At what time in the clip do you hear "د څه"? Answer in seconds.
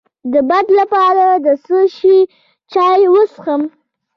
1.45-1.77